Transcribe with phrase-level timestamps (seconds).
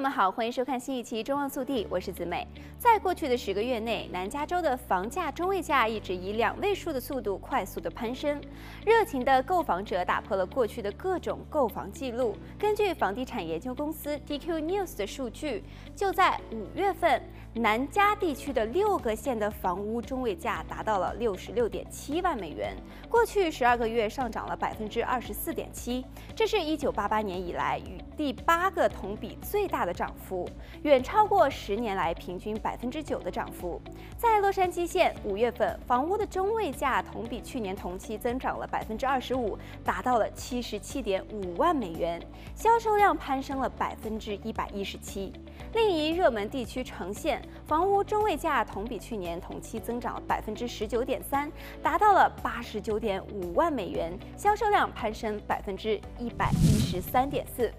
[0.00, 2.48] 友们好，欢迎收看新一期《中望速递》，我是子美。
[2.78, 8.40] 在过去的十个月内，南加州的房价中位价一直以两位数的速度快速的攀升，
[8.86, 12.34] 热情的购房者打破了过去的各种购房记录。
[12.58, 15.62] 根据房地产研究公司 DQ News 的数据，
[15.94, 22.74] 就在五月份，南加地区的六个县的房屋中位价达到了六十六点七万美元，
[23.06, 26.02] 过去十二个月上涨了百分之二十四点七，
[26.34, 30.48] 这是一九八八年以来与第八个同比最大的涨幅
[30.82, 33.80] 远超过十年来平均百分之九的涨幅。
[34.16, 42.20] 在洛杉矶县，五月份房屋的中位价同比去年同期增长了百分之二十五，达到了七十七点五万美元，
[42.54, 45.32] 销售量攀升了百分之一百一十七。
[45.72, 51.50] 另一热门地区橙县，房屋中位价同比去年同期增长了百分之十九点三，
[51.82, 57.72] 达到了八十九点五万美元，销售量攀升百分之一百一十三点四。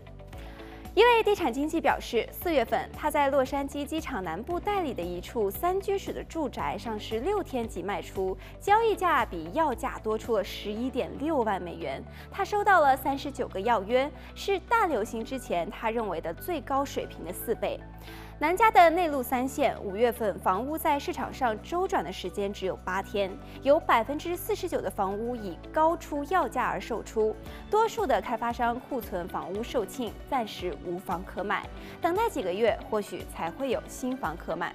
[0.94, 12.03] 一位地产经纪表示，四月份他在洛杉矶机场南部代理的一处三居室的住宅上市六天即卖出，交易价比要价多出了十一点六万美元。
[12.30, 17.80] 他收到了三十九个要约，是大流行之前他认为的最高水平的四倍。
[18.42, 27.36] 南加的内陆三县五月份房屋在市场上周转的时间只有八天，有百分之四十九的房屋以高出要价而售出，
[27.69, 31.69] 多数的开发商库存房屋售罄，暂时无房可买，
[32.02, 34.73] 等待几个月或许才会有新房可买。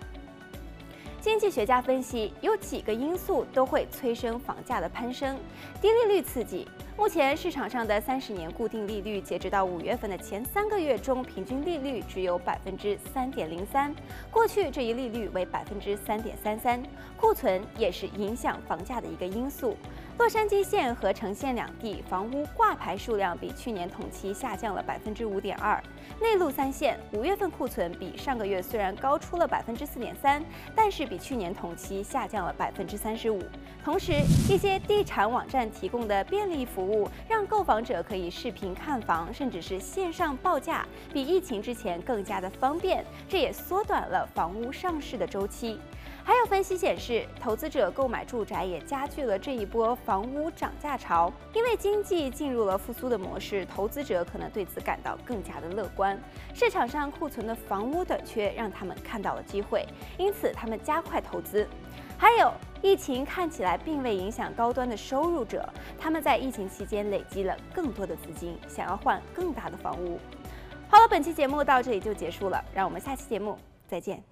[1.20, 5.36] 经济学家分析，有几个因素都会催生房价的攀升，
[5.82, 6.68] 低利率刺激。
[6.96, 13.94] 目前市场上的三十年固定利率，截止到五月份的前三个月中，平均利率只有百分之三点零三。
[14.30, 16.82] 过去这一利率为百分之三点三三。
[17.14, 19.76] 库存也是影响房价的一个因素。
[20.18, 25.82] 洛杉矶县和橙县两地房屋挂牌数量比去年同期下降了百分之五点二。
[26.18, 30.42] 内陆三县五月份库存比上个月虽然高出了百分之四点三，
[30.74, 33.42] 但是比去年同期下降了百分之三十五。
[33.84, 34.12] 同时，
[34.48, 43.04] 一些地产网站提供的便利服务服务，让购房者可以视频看房，甚至是线上报价，比疫情之前更加的方便。
[43.28, 45.80] 这也缩短了房屋上市的周期。
[46.22, 51.32] 还有分析显示，投资者购买住宅也加剧了这一波房屋涨价潮。
[51.52, 56.16] 因为经济进入了复苏的模式，投资者可能对此感到更加的乐观。
[56.54, 59.84] 市场上库存的房屋短缺，让他们看到了机会，
[60.18, 61.66] 因此他们加快投资。
[62.18, 62.50] 还有，
[62.82, 70.18] 疫情看起来并未影响高端的收入者，他们在疫情期间累积了更多的资金，想要换更大的房屋。
[70.88, 74.22] 好了，本期节目到这里就结束了，让我们下期节目再见。